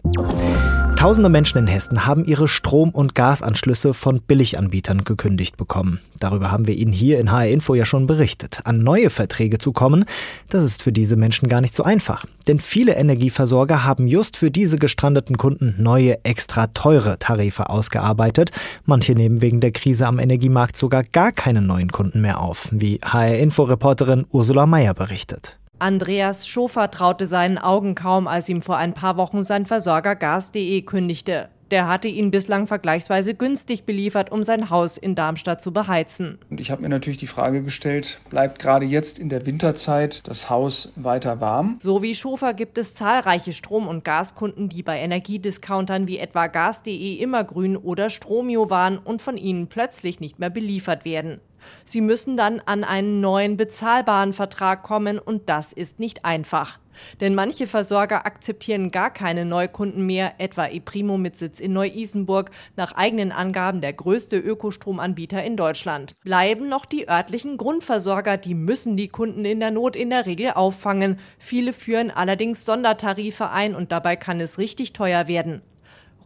Tausende 0.98 1.28
Menschen 1.28 1.58
in 1.58 1.68
Hessen 1.68 2.06
haben 2.06 2.24
ihre 2.24 2.48
Strom- 2.48 2.90
und 2.90 3.14
Gasanschlüsse 3.14 3.94
von 3.94 4.20
Billiganbietern 4.20 5.04
gekündigt 5.04 5.56
bekommen. 5.56 6.00
Darüber 6.18 6.50
haben 6.50 6.66
wir 6.66 6.74
Ihnen 6.74 6.90
hier 6.90 7.20
in 7.20 7.30
HR 7.30 7.46
Info 7.46 7.76
ja 7.76 7.84
schon 7.84 8.08
berichtet. 8.08 8.62
An 8.64 8.82
neue 8.82 9.08
Verträge 9.08 9.58
zu 9.58 9.70
kommen, 9.70 10.06
das 10.48 10.64
ist 10.64 10.82
für 10.82 10.90
diese 10.90 11.14
Menschen 11.14 11.48
gar 11.48 11.60
nicht 11.60 11.76
so 11.76 11.84
einfach. 11.84 12.24
Denn 12.48 12.58
viele 12.58 12.96
Energieversorger 12.96 13.84
haben 13.84 14.08
just 14.08 14.36
für 14.36 14.50
diese 14.50 14.76
gestrandeten 14.76 15.38
Kunden 15.38 15.76
neue, 15.78 16.24
extra 16.24 16.66
teure 16.66 16.87
Tarife 17.18 17.68
ausgearbeitet. 17.68 18.50
Manche 18.84 19.12
nehmen 19.12 19.40
wegen 19.40 19.60
der 19.60 19.72
Krise 19.72 20.06
am 20.06 20.18
Energiemarkt 20.18 20.76
sogar 20.76 21.02
gar 21.02 21.32
keine 21.32 21.62
neuen 21.62 21.92
Kunden 21.92 22.20
mehr 22.20 22.40
auf, 22.40 22.68
wie 22.70 23.00
HR 23.04 23.38
Info-Reporterin 23.38 24.26
Ursula 24.30 24.66
Meyer 24.66 24.94
berichtet. 24.94 25.58
Andreas 25.78 26.48
Schofer 26.48 26.90
traute 26.90 27.26
seinen 27.26 27.58
Augen 27.58 27.94
kaum, 27.94 28.26
als 28.26 28.48
ihm 28.48 28.62
vor 28.62 28.76
ein 28.78 28.94
paar 28.94 29.16
Wochen 29.16 29.42
sein 29.42 29.66
Versorger 29.66 30.16
Gas.de 30.16 30.82
kündigte. 30.82 31.48
Der 31.70 31.86
hatte 31.86 32.08
ihn 32.08 32.30
bislang 32.30 32.66
vergleichsweise 32.66 33.34
günstig 33.34 33.84
beliefert, 33.84 34.32
um 34.32 34.42
sein 34.42 34.70
Haus 34.70 34.96
in 34.96 35.14
Darmstadt 35.14 35.60
zu 35.60 35.72
beheizen. 35.72 36.38
Und 36.48 36.60
ich 36.60 36.70
habe 36.70 36.82
mir 36.82 36.88
natürlich 36.88 37.18
die 37.18 37.26
Frage 37.26 37.62
gestellt, 37.62 38.20
bleibt 38.30 38.58
gerade 38.58 38.86
jetzt 38.86 39.18
in 39.18 39.28
der 39.28 39.44
Winterzeit 39.44 40.26
das 40.26 40.48
Haus 40.48 40.92
weiter 40.96 41.40
warm? 41.40 41.78
So 41.82 42.02
wie 42.02 42.14
Schofer 42.14 42.54
gibt 42.54 42.78
es 42.78 42.94
zahlreiche 42.94 43.52
Strom- 43.52 43.88
und 43.88 44.04
Gaskunden, 44.04 44.68
die 44.68 44.82
bei 44.82 44.98
Energiediscountern 44.98 46.06
wie 46.06 46.18
etwa 46.18 46.46
Gas.de 46.46 47.16
immergrün 47.16 47.76
oder 47.76 48.08
Stromio 48.08 48.70
waren 48.70 48.98
und 48.98 49.20
von 49.20 49.36
ihnen 49.36 49.66
plötzlich 49.66 50.20
nicht 50.20 50.38
mehr 50.38 50.50
beliefert 50.50 51.04
werden. 51.04 51.40
Sie 51.84 52.00
müssen 52.00 52.36
dann 52.36 52.60
an 52.64 52.84
einen 52.84 53.20
neuen 53.20 53.56
bezahlbaren 53.56 54.32
Vertrag 54.32 54.82
kommen 54.82 55.18
und 55.18 55.48
das 55.48 55.72
ist 55.72 56.00
nicht 56.00 56.24
einfach. 56.24 56.78
Denn 57.20 57.34
manche 57.34 57.66
Versorger 57.66 58.26
akzeptieren 58.26 58.90
gar 58.90 59.10
keine 59.12 59.44
Neukunden 59.44 60.06
mehr, 60.06 60.34
etwa 60.38 60.66
ePrimo 60.66 61.18
mit 61.18 61.36
Sitz 61.36 61.60
in 61.60 61.72
Neu-Isenburg, 61.72 62.50
nach 62.76 62.92
eigenen 62.92 63.32
Angaben 63.32 63.80
der 63.80 63.92
größte 63.92 64.38
Ökostromanbieter 64.38 65.42
in 65.42 65.56
Deutschland. 65.56 66.14
Bleiben 66.24 66.68
noch 66.68 66.84
die 66.84 67.08
örtlichen 67.08 67.56
Grundversorger, 67.56 68.36
die 68.36 68.54
müssen 68.54 68.96
die 68.96 69.08
Kunden 69.08 69.44
in 69.44 69.60
der 69.60 69.70
Not 69.70 69.96
in 69.96 70.10
der 70.10 70.26
Regel 70.26 70.52
auffangen. 70.52 71.18
Viele 71.38 71.72
führen 71.72 72.10
allerdings 72.10 72.64
Sondertarife 72.64 73.50
ein 73.50 73.74
und 73.74 73.92
dabei 73.92 74.16
kann 74.16 74.40
es 74.40 74.58
richtig 74.58 74.92
teuer 74.92 75.28
werden. 75.28 75.62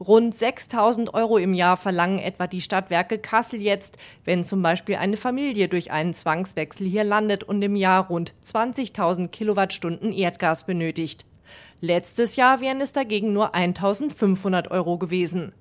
Rund 0.02 0.36
6000 0.36 1.14
Euro 1.14 1.38
im 1.38 1.54
Jahr 1.54 1.76
verlangen 1.76 2.18
etwa 2.18 2.48
die 2.48 2.60
Stadtwerke 2.60 3.18
Kassel 3.18 3.62
jetzt, 3.62 3.98
wenn 4.24 4.42
zum 4.42 4.60
Beispiel 4.60 4.96
eine 4.96 5.16
Familie 5.16 5.68
durch 5.68 5.92
einen 5.92 6.12
Zwangswechsel 6.12 6.88
hier 6.88 7.04
landet 7.04 7.44
und 7.44 7.62
im 7.62 7.76
Jahr 7.76 8.08
rund 8.08 8.34
20.000 8.44 9.28
Kilowattstunden 9.28 10.12
Erdgas 10.12 10.66
benötigt. 10.66 11.24
Letztes 11.80 12.34
Jahr 12.34 12.60
wären 12.60 12.80
es 12.80 12.92
dagegen 12.92 13.32
nur 13.32 13.54
1500 13.54 14.72
Euro 14.72 14.98
gewesen. 14.98 15.52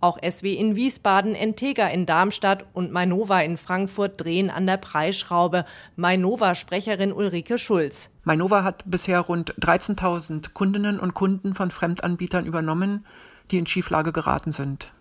Auch 0.00 0.18
SW 0.18 0.54
in 0.54 0.76
Wiesbaden, 0.76 1.34
Entega 1.34 1.88
in 1.88 2.06
Darmstadt 2.06 2.66
und 2.72 2.92
Mainova 2.92 3.40
in 3.40 3.56
Frankfurt 3.56 4.20
drehen 4.20 4.50
an 4.50 4.66
der 4.66 4.76
Preisschraube. 4.76 5.64
Mainova-Sprecherin 5.96 7.12
Ulrike 7.12 7.58
Schulz. 7.58 8.10
Mainova 8.22 8.62
hat 8.62 8.84
bisher 8.86 9.20
rund 9.20 9.54
13.000 9.56 10.52
Kundinnen 10.52 11.00
und 11.00 11.14
Kunden 11.14 11.54
von 11.54 11.72
Fremdanbietern 11.72 12.46
übernommen 12.46 13.04
die 13.50 13.58
in 13.58 13.66
Schieflage 13.66 14.12
geraten 14.12 14.52
sind. 14.52 14.92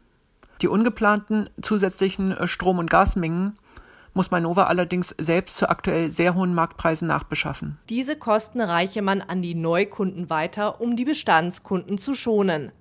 Die 0.62 0.68
ungeplanten 0.68 1.50
zusätzlichen 1.62 2.32
äh, 2.32 2.48
Strom- 2.48 2.80
und 2.80 2.90
Gasmengen 2.90 3.58
muss 4.14 4.32
Mainova 4.32 4.64
allerdings 4.64 5.16
selbst 5.18 5.58
zu 5.58 5.70
aktuell 5.70 6.10
sehr 6.12 6.36
hohen 6.36 6.54
Marktpreisen 6.54 7.08
nachbeschaffen. 7.08 7.78
Diese 7.90 8.18
Kosten 8.18 8.60
reiche 8.60 9.02
man 9.02 9.22
an 9.22 9.42
die 9.42 9.56
Neukunden 9.56 10.30
weiter, 10.30 10.82
um 10.82 10.96
die 10.96 11.06
Bestandskunden 11.06 11.98
zu 11.98 12.16
schonen. 12.16 12.72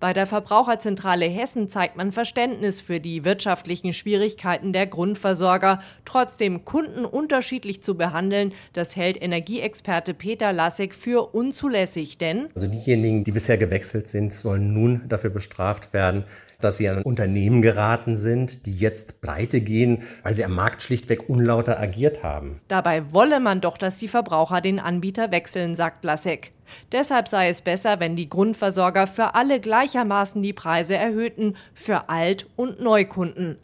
Bei 0.00 0.12
der 0.12 0.26
Verbraucherzentrale 0.26 1.26
Hessen 1.26 1.68
zeigt 1.68 1.96
man 1.96 2.12
Verständnis 2.12 2.80
für 2.80 3.00
die 3.00 3.24
wirtschaftlichen 3.24 3.92
Schwierigkeiten 3.92 4.72
der 4.72 4.86
Grundversorger. 4.86 5.80
Trotzdem 6.04 6.64
Kunden 6.64 7.04
unterschiedlich 7.04 7.82
zu 7.82 7.96
behandeln, 7.96 8.52
das 8.74 8.94
hält 8.94 9.20
Energieexperte 9.20 10.14
Peter 10.14 10.52
Lassek 10.52 10.94
für 10.94 11.34
unzulässig, 11.34 12.16
denn 12.18 12.48
also 12.54 12.68
diejenigen, 12.68 13.24
die 13.24 13.32
bisher 13.32 13.58
gewechselt 13.58 14.06
sind, 14.08 14.32
sollen 14.32 14.72
nun 14.72 15.02
dafür 15.08 15.30
bestraft 15.30 15.92
werden, 15.92 16.24
dass 16.60 16.76
sie 16.76 16.88
an 16.88 16.98
ein 16.98 17.02
Unternehmen 17.02 17.62
geraten 17.62 18.16
sind, 18.16 18.66
die 18.66 18.72
jetzt 18.72 19.20
pleite 19.20 19.60
gehen, 19.60 20.02
weil 20.22 20.36
sie 20.36 20.44
am 20.44 20.54
Markt 20.54 20.82
schlichtweg 20.82 21.28
unlauter 21.28 21.78
agiert 21.80 22.22
haben. 22.22 22.60
Dabei 22.68 23.12
wolle 23.12 23.40
man 23.40 23.60
doch, 23.60 23.78
dass 23.78 23.98
die 23.98 24.08
Verbraucher 24.08 24.60
den 24.60 24.78
Anbieter 24.78 25.30
wechseln, 25.30 25.74
sagt 25.74 26.04
Lasek. 26.04 26.52
Deshalb 26.92 27.28
sei 27.28 27.48
es 27.48 27.60
besser, 27.60 28.00
wenn 28.00 28.16
die 28.16 28.28
Grundversorger 28.28 29.06
für 29.06 29.34
alle 29.34 29.60
gleichermaßen 29.60 30.42
die 30.42 30.52
Preise 30.52 30.96
erhöhten, 30.96 31.56
für 31.74 32.08
Alt- 32.08 32.46
und 32.56 32.80
Neukunden. 32.80 33.58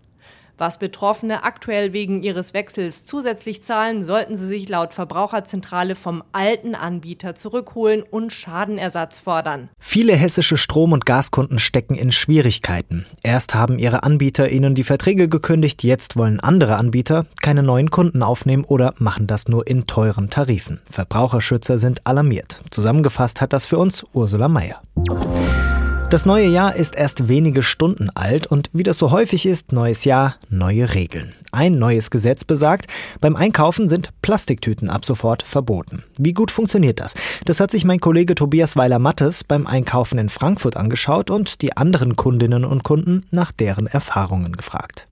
Was 0.57 0.79
Betroffene 0.79 1.43
aktuell 1.43 1.93
wegen 1.93 2.23
ihres 2.23 2.55
Wechsels 2.55 3.05
zusätzlich 3.05 3.63
zahlen, 3.63 4.03
sollten 4.03 4.37
sie 4.37 4.47
sich 4.47 4.69
laut 4.69 4.93
Verbraucherzentrale 4.93 5.97
vom 5.97 6.23
alten 6.33 6.75
Anbieter 6.75 7.35
zurückholen 7.35 8.03
und 8.03 8.33
Schadenersatz 8.33 9.19
fordern. 9.19 9.69
Viele 9.79 10.15
hessische 10.15 10.57
Strom- 10.57 10.93
und 10.93 11.07
Gaskunden 11.07 11.59
stecken 11.59 11.97
in 11.97 12.13
Schwierigkeiten. 12.13 13.05
Erst 13.23 13.55
haben 13.55 13.79
ihre 13.79 14.05
Anbieter 14.05 14.49
ihnen 14.49 14.75
die 14.75 14.85
Verträge 14.85 15.29
gekündigt, 15.29 15.83
jetzt 15.83 16.17
wollen 16.17 16.39
andere 16.39 16.77
Anbieter 16.77 17.27
keine 17.43 17.63
neuen 17.63 17.91
Kunden 17.91 18.23
aufnehmen 18.23 18.65
oder 18.65 18.95
machen 18.99 19.27
das 19.27 19.49
nur 19.49 19.67
in 19.67 19.87
teuren 19.87 20.31
Tarifen. 20.31 20.81
Verbraucherschützer 20.91 21.79
sind 21.79 22.07
alarmiert. 22.07 22.61
Zusammengefasst 22.71 23.41
hat 23.41 23.53
das 23.53 23.67
für 23.67 23.79
uns 23.79 24.05
Ursula 24.13 24.49
Mayer. 24.49 24.83
Das 26.15 26.27
neue 26.27 26.47
Jahr 26.47 26.77
ist 26.77 26.95
erst 26.95 27.27
wenige 27.27 27.65
Stunden 27.65 28.09
alt 28.15 28.47
und 28.47 28.71
wie 28.73 28.85
das 28.85 28.99
so 28.99 29.11
häufig 29.11 29.47
ist, 29.47 29.73
neues 29.73 30.05
Jahr, 30.05 30.37
neue 30.49 30.95
Regeln. 30.95 31.33
Ein 31.51 31.81
neues 31.81 32.09
Gesetz 32.09 32.45
besagt, 32.45 32.87
beim 33.21 33.35
Einkaufen 33.35 33.89
sind 33.89 34.11
Plastiktüten 34.23 34.91
ab 34.91 35.05
sofort 35.05 35.43
verboten. 35.43 36.05
Wie 36.17 36.33
gut 36.33 36.53
funktioniert 36.53 37.01
das? 37.01 37.15
Das 37.47 37.59
hat 37.59 37.73
sich 37.73 37.85
mein 37.85 37.99
Kollege 37.99 38.37
Tobias 38.37 38.77
Weiler-Mattes 38.77 39.43
beim 39.43 39.67
Einkaufen 39.67 40.19
in 40.19 40.29
Frankfurt 40.29 40.77
angeschaut 40.77 41.31
und 41.31 41.63
die 41.63 41.77
anderen 41.77 42.15
Kundinnen 42.15 42.65
und 42.65 42.85
Kunden 42.85 43.27
nach 43.33 43.51
deren 43.51 43.89
Erfahrungen 43.89 44.57
gefragt. 44.57 45.09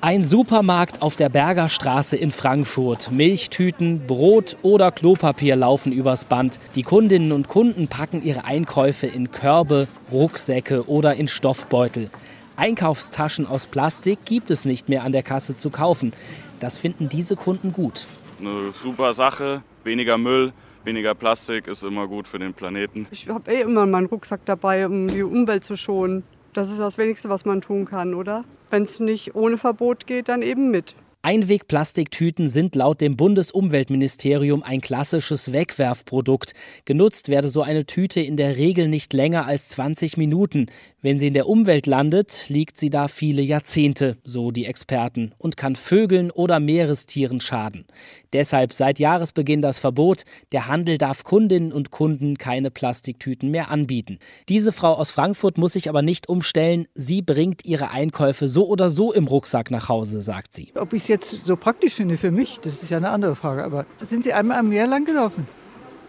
Ein 0.00 0.24
Supermarkt 0.24 1.02
auf 1.02 1.16
der 1.16 1.28
Berger 1.28 1.68
Straße 1.68 2.16
in 2.16 2.30
Frankfurt. 2.30 3.10
Milchtüten, 3.10 4.06
Brot 4.06 4.56
oder 4.62 4.92
Klopapier 4.92 5.56
laufen 5.56 5.90
übers 5.90 6.24
Band. 6.24 6.60
Die 6.76 6.84
Kundinnen 6.84 7.32
und 7.32 7.48
Kunden 7.48 7.88
packen 7.88 8.22
ihre 8.22 8.44
Einkäufe 8.44 9.08
in 9.08 9.32
Körbe, 9.32 9.88
Rucksäcke 10.12 10.88
oder 10.88 11.16
in 11.16 11.26
Stoffbeutel. 11.26 12.10
Einkaufstaschen 12.54 13.44
aus 13.44 13.66
Plastik 13.66 14.20
gibt 14.24 14.52
es 14.52 14.64
nicht 14.64 14.88
mehr 14.88 15.02
an 15.02 15.10
der 15.10 15.24
Kasse 15.24 15.56
zu 15.56 15.70
kaufen. 15.70 16.12
Das 16.60 16.78
finden 16.78 17.08
diese 17.08 17.34
Kunden 17.34 17.72
gut. 17.72 18.06
Eine 18.38 18.70
super 18.80 19.12
Sache, 19.14 19.62
weniger 19.82 20.16
Müll, 20.16 20.52
weniger 20.84 21.16
Plastik 21.16 21.66
ist 21.66 21.82
immer 21.82 22.06
gut 22.06 22.28
für 22.28 22.38
den 22.38 22.54
Planeten. 22.54 23.08
Ich 23.10 23.28
habe 23.28 23.50
eh 23.50 23.62
immer 23.62 23.84
meinen 23.84 24.06
Rucksack 24.06 24.42
dabei, 24.44 24.86
um 24.86 25.08
die 25.08 25.24
Umwelt 25.24 25.64
zu 25.64 25.76
schonen. 25.76 26.22
Das 26.58 26.68
ist 26.68 26.80
das 26.80 26.98
Wenigste, 26.98 27.28
was 27.28 27.44
man 27.44 27.60
tun 27.60 27.84
kann, 27.84 28.14
oder? 28.14 28.42
Wenn 28.68 28.82
es 28.82 28.98
nicht 28.98 29.36
ohne 29.36 29.58
Verbot 29.58 30.08
geht, 30.08 30.28
dann 30.28 30.42
eben 30.42 30.72
mit. 30.72 30.96
Einwegplastiktüten 31.22 32.46
sind 32.46 32.76
laut 32.76 33.00
dem 33.00 33.16
Bundesumweltministerium 33.16 34.62
ein 34.62 34.80
klassisches 34.80 35.52
Wegwerfprodukt. 35.52 36.54
Genutzt 36.84 37.28
werde 37.28 37.48
so 37.48 37.60
eine 37.62 37.86
Tüte 37.86 38.20
in 38.20 38.36
der 38.36 38.56
Regel 38.56 38.86
nicht 38.86 39.12
länger 39.12 39.44
als 39.44 39.68
20 39.70 40.16
Minuten. 40.16 40.66
Wenn 41.02 41.18
sie 41.18 41.28
in 41.28 41.34
der 41.34 41.48
Umwelt 41.48 41.86
landet, 41.86 42.46
liegt 42.48 42.76
sie 42.76 42.90
da 42.90 43.08
viele 43.08 43.42
Jahrzehnte, 43.42 44.16
so 44.24 44.52
die 44.52 44.66
Experten, 44.66 45.32
und 45.38 45.56
kann 45.56 45.74
Vögeln 45.74 46.30
oder 46.30 46.60
Meerestieren 46.60 47.40
schaden. 47.40 47.84
Deshalb 48.32 48.72
seit 48.72 48.98
Jahresbeginn 48.98 49.62
das 49.62 49.78
Verbot, 49.78 50.24
der 50.52 50.66
Handel 50.66 50.98
darf 50.98 51.24
Kundinnen 51.24 51.72
und 51.72 51.90
Kunden 51.90 52.36
keine 52.36 52.70
Plastiktüten 52.70 53.50
mehr 53.50 53.70
anbieten. 53.70 54.18
Diese 54.48 54.70
Frau 54.72 54.94
aus 54.94 55.10
Frankfurt 55.10 55.56
muss 55.56 55.72
sich 55.72 55.88
aber 55.88 56.02
nicht 56.02 56.28
umstellen, 56.28 56.86
sie 56.94 57.22
bringt 57.22 57.64
ihre 57.64 57.90
Einkäufe 57.90 58.48
so 58.48 58.66
oder 58.68 58.88
so 58.88 59.12
im 59.12 59.26
Rucksack 59.26 59.70
nach 59.70 59.88
Hause, 59.88 60.20
sagt 60.20 60.54
sie. 60.54 60.72
Ob 60.74 60.92
ich 60.92 61.07
jetzt 61.08 61.44
so 61.44 61.56
praktisch 61.56 61.94
finde 61.94 62.18
für 62.18 62.30
mich, 62.30 62.60
das 62.62 62.82
ist 62.82 62.90
ja 62.90 62.98
eine 62.98 63.10
andere 63.10 63.36
Frage, 63.36 63.64
aber 63.64 63.86
sind 64.00 64.24
Sie 64.24 64.32
einmal 64.32 64.58
am 64.58 64.68
Meer 64.68 64.86
lang 64.86 65.04
gelaufen? 65.04 65.46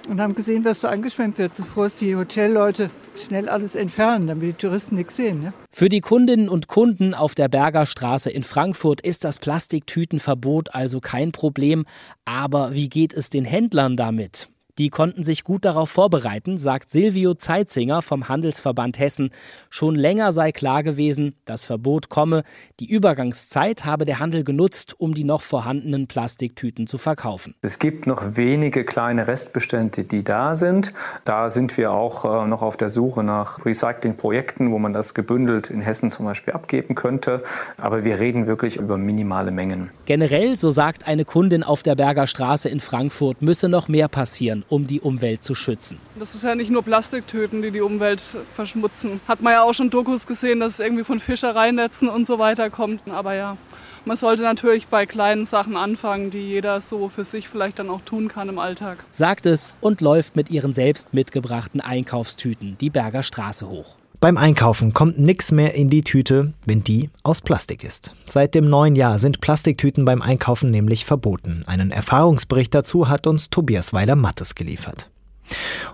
und 0.09 0.19
haben 0.19 0.35
gesehen, 0.35 0.65
was 0.65 0.81
da 0.81 0.89
angeschwemmt 0.89 1.37
wird, 1.37 1.55
bevor 1.55 1.85
es 1.85 1.95
die 1.97 2.15
Hotelleute 2.15 2.89
schnell 3.17 3.47
alles 3.47 3.75
entfernen, 3.75 4.27
damit 4.27 4.47
die 4.49 4.53
Touristen 4.53 4.95
nichts 4.95 5.15
sehen. 5.15 5.41
Ne? 5.41 5.53
Für 5.71 5.89
die 5.89 6.01
Kundinnen 6.01 6.49
und 6.49 6.67
Kunden 6.67 7.13
auf 7.13 7.35
der 7.35 7.47
Berger 7.47 7.85
Straße 7.85 8.29
in 8.29 8.43
Frankfurt 8.43 9.01
ist 9.01 9.23
das 9.23 9.37
Plastiktütenverbot 9.37 10.73
also 10.73 10.99
kein 10.99 11.31
Problem. 11.31 11.85
Aber 12.25 12.73
wie 12.73 12.89
geht 12.89 13.13
es 13.13 13.29
den 13.29 13.45
Händlern 13.45 13.97
damit? 13.97 14.49
Die 14.79 14.89
konnten 14.89 15.25
sich 15.25 15.43
gut 15.43 15.65
darauf 15.65 15.89
vorbereiten, 15.89 16.57
sagt 16.57 16.89
Silvio 16.89 17.33
Zeitzinger 17.33 18.01
vom 18.01 18.29
Handelsverband 18.29 18.97
Hessen. 18.97 19.31
Schon 19.69 19.93
länger 19.93 20.31
sei 20.31 20.53
klar 20.53 20.83
gewesen, 20.83 21.35
das 21.43 21.65
Verbot 21.65 22.07
komme. 22.07 22.43
Die 22.79 22.89
Übergangszeit 22.89 23.83
habe 23.83 24.05
der 24.05 24.19
Handel 24.19 24.45
genutzt, 24.45 24.95
um 24.97 25.13
die 25.13 25.25
noch 25.25 25.41
vorhandenen 25.41 26.07
Plastiktüten 26.07 26.87
zu 26.87 26.97
verkaufen. 26.97 27.55
Es 27.61 27.77
gibt 27.77 28.07
noch 28.07 28.37
wenige 28.37 28.85
kleine 28.85 29.27
Restbestände, 29.27 30.05
die 30.05 30.23
da 30.23 30.55
sind. 30.55 30.93
Da 31.25 31.49
sind 31.49 31.75
wir 31.75 31.91
auch 31.91 32.23
äh, 32.23 32.47
noch 32.47 32.61
auf 32.61 32.77
der 32.77 32.89
Suche 32.89 33.21
nach 33.21 33.65
Recyclingprojekten, 33.65 34.71
wo 34.71 34.79
man 34.79 34.93
das 34.93 35.13
gebündelt 35.13 35.69
in 35.69 35.81
Hessen 35.81 36.09
zum 36.09 36.25
Beispiel 36.25 36.53
abgeben 36.53 36.95
könnte. 36.95 37.43
Aber 37.81 38.05
wir 38.05 38.21
reden 38.21 38.47
wirklich 38.47 38.77
über 38.77 38.97
minimale 38.97 39.51
Mengen. 39.51 39.91
Generell, 40.05 40.55
so 40.55 40.71
sagt 40.71 41.05
eine 41.05 41.25
Kundin 41.25 41.63
auf 41.63 41.83
der 41.83 41.95
Berger 41.95 42.27
Straße 42.27 42.69
in 42.69 42.79
Frankfurt, 42.79 43.41
müsse 43.41 43.67
noch 43.67 43.89
mehr 43.89 44.07
passieren 44.07 44.63
um 44.69 44.87
die 44.87 45.01
Umwelt 45.01 45.43
zu 45.43 45.55
schützen. 45.55 45.97
Das 46.17 46.35
ist 46.35 46.43
ja 46.43 46.55
nicht 46.55 46.71
nur 46.71 46.83
Plastiktöten, 46.83 47.61
die 47.61 47.71
die 47.71 47.81
Umwelt 47.81 48.23
verschmutzen. 48.53 49.19
Hat 49.27 49.41
man 49.41 49.53
ja 49.53 49.63
auch 49.63 49.73
schon 49.73 49.89
Dokus 49.89 50.25
gesehen, 50.25 50.59
dass 50.59 50.73
es 50.73 50.79
irgendwie 50.79 51.03
von 51.03 51.19
Fischereinetzen 51.19 52.09
und 52.09 52.27
so 52.27 52.39
weiter 52.39 52.69
kommt. 52.69 53.01
Aber 53.09 53.33
ja, 53.33 53.57
man 54.05 54.17
sollte 54.17 54.43
natürlich 54.43 54.87
bei 54.87 55.05
kleinen 55.05 55.45
Sachen 55.45 55.75
anfangen, 55.75 56.31
die 56.31 56.39
jeder 56.39 56.81
so 56.81 57.09
für 57.09 57.23
sich 57.23 57.49
vielleicht 57.49 57.79
dann 57.79 57.89
auch 57.89 58.01
tun 58.01 58.27
kann 58.27 58.49
im 58.49 58.59
Alltag. 58.59 59.03
Sagt 59.11 59.45
es 59.45 59.75
und 59.81 60.01
läuft 60.01 60.35
mit 60.35 60.49
ihren 60.49 60.73
selbst 60.73 61.13
mitgebrachten 61.13 61.81
Einkaufstüten 61.81 62.77
die 62.79 62.89
Berger 62.89 63.23
Straße 63.23 63.67
hoch. 63.67 63.97
Beim 64.21 64.35
Einkaufen 64.35 64.93
kommt 64.93 65.17
nichts 65.17 65.53
mehr 65.53 65.75
in 65.75 65.89
die 65.89 66.01
Tüte, 66.01 66.51
wenn 66.65 66.83
die 66.83 67.09
aus 67.23 67.39
Plastik 67.39 67.85
ist. 67.85 68.13
Seit 68.25 68.53
dem 68.53 68.69
neuen 68.69 68.97
Jahr 68.97 69.17
sind 69.17 69.39
Plastiktüten 69.39 70.03
beim 70.03 70.21
Einkaufen 70.21 70.71
nämlich 70.71 71.05
verboten. 71.05 71.63
Einen 71.67 71.91
Erfahrungsbericht 71.91 72.75
dazu 72.75 73.07
hat 73.07 73.27
uns 73.27 73.49
Tobias 73.49 73.93
Weiler-Mattes 73.93 74.55
geliefert. 74.55 75.09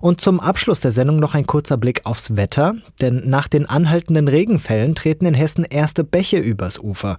Und 0.02 0.22
zum 0.22 0.40
Abschluss 0.40 0.80
der 0.80 0.92
Sendung 0.92 1.20
noch 1.20 1.36
ein 1.36 1.46
kurzer 1.46 1.78
Blick 1.78 2.02
aufs 2.04 2.36
Wetter, 2.36 2.74
denn 3.00 3.30
nach 3.30 3.48
den 3.48 3.68
anhaltenden 3.70 4.28
Regenfällen 4.28 4.96
treten 4.96 5.28
in 5.28 5.36
Hessen 5.36 5.64
erste 5.64 6.04
Bäche 6.04 6.40
übers 6.40 6.80
Ufer. 6.80 7.18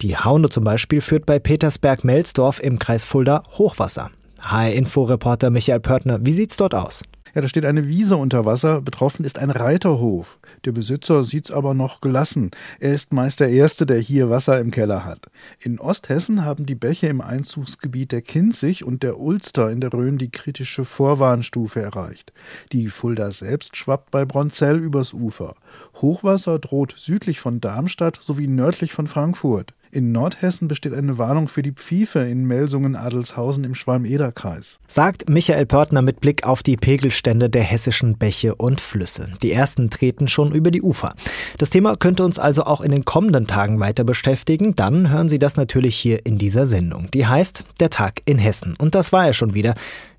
Die 0.00 0.16
Haune 0.16 0.48
zum 0.48 0.64
Beispiel 0.64 1.02
führt 1.02 1.26
bei 1.26 1.38
Petersberg-Melsdorf 1.38 2.60
im 2.60 2.78
Kreis 2.78 3.04
Fulda 3.04 3.42
Hochwasser. 3.58 4.10
HR-Info-Reporter 4.40 5.50
Michael 5.50 5.80
Pörtner, 5.80 6.18
wie 6.22 6.32
sieht's 6.32 6.56
dort 6.56 6.74
aus? 6.74 7.02
Ja, 7.36 7.42
da 7.42 7.48
steht 7.48 7.66
eine 7.66 7.86
Wiese 7.86 8.16
unter 8.16 8.46
Wasser. 8.46 8.80
Betroffen 8.80 9.22
ist 9.22 9.38
ein 9.38 9.50
Reiterhof. 9.50 10.38
Der 10.64 10.72
Besitzer 10.72 11.22
sieht's 11.22 11.50
aber 11.50 11.74
noch 11.74 12.00
gelassen. 12.00 12.50
Er 12.80 12.94
ist 12.94 13.12
meist 13.12 13.40
der 13.40 13.50
Erste, 13.50 13.84
der 13.84 13.98
hier 13.98 14.30
Wasser 14.30 14.58
im 14.58 14.70
Keller 14.70 15.04
hat. 15.04 15.26
In 15.60 15.78
Osthessen 15.78 16.46
haben 16.46 16.64
die 16.64 16.74
Bäche 16.74 17.08
im 17.08 17.20
Einzugsgebiet 17.20 18.10
der 18.10 18.22
Kinzig 18.22 18.84
und 18.84 19.02
der 19.02 19.20
Ulster 19.20 19.70
in 19.70 19.82
der 19.82 19.92
Rhön 19.92 20.16
die 20.16 20.30
kritische 20.30 20.86
Vorwarnstufe 20.86 21.82
erreicht. 21.82 22.32
Die 22.72 22.88
Fulda 22.88 23.30
selbst 23.32 23.76
schwappt 23.76 24.10
bei 24.12 24.24
Bronzell 24.24 24.78
übers 24.78 25.12
Ufer. 25.12 25.56
Hochwasser 25.96 26.58
droht 26.58 26.94
südlich 26.96 27.38
von 27.38 27.60
Darmstadt 27.60 28.18
sowie 28.18 28.46
nördlich 28.46 28.94
von 28.94 29.08
Frankfurt. 29.08 29.74
In 29.96 30.12
Nordhessen 30.12 30.68
besteht 30.68 30.92
eine 30.92 31.16
Warnung 31.16 31.48
für 31.48 31.62
die 31.62 31.72
Pfiefe 31.72 32.18
in 32.18 32.44
Melsungen-Adelshausen 32.44 33.64
im 33.64 33.74
Schwalm-Eder-Kreis. 33.74 34.78
Sagt 34.86 35.30
Michael 35.30 35.64
Pörtner 35.64 36.02
mit 36.02 36.20
Blick 36.20 36.46
auf 36.46 36.62
die 36.62 36.76
Pegelstände 36.76 37.48
der 37.48 37.62
hessischen 37.62 38.18
Bäche 38.18 38.54
und 38.56 38.82
Flüsse. 38.82 39.30
Die 39.40 39.52
ersten 39.52 39.88
treten 39.88 40.28
schon 40.28 40.52
über 40.52 40.70
die 40.70 40.82
Ufer. 40.82 41.14
Das 41.56 41.70
Thema 41.70 41.96
könnte 41.96 42.26
uns 42.26 42.38
also 42.38 42.64
auch 42.64 42.82
in 42.82 42.90
den 42.90 43.06
kommenden 43.06 43.46
Tagen 43.46 43.80
weiter 43.80 44.04
beschäftigen. 44.04 44.74
Dann 44.74 45.08
hören 45.08 45.30
Sie 45.30 45.38
das 45.38 45.56
natürlich 45.56 45.96
hier 45.96 46.26
in 46.26 46.36
dieser 46.36 46.66
Sendung. 46.66 47.10
Die 47.14 47.26
heißt 47.26 47.64
Der 47.80 47.88
Tag 47.88 48.20
in 48.26 48.36
Hessen. 48.36 48.74
Und 48.76 48.94
das 48.94 49.12
war 49.12 49.24
er 49.24 49.32
schon 49.32 49.54
wieder. 49.54 49.72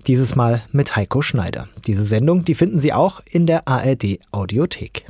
Dieses 0.08 0.34
Mal 0.34 0.62
mit 0.72 0.96
Heiko 0.96 1.22
Schneider. 1.22 1.68
Diese 1.86 2.02
Sendung, 2.02 2.44
die 2.44 2.56
finden 2.56 2.80
Sie 2.80 2.92
auch 2.92 3.20
in 3.30 3.46
der 3.46 3.68
ARD 3.68 4.18
Audiothek. 4.32 5.04